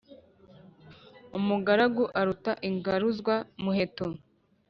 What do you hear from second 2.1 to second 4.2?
aruta ingaruzwa muheto.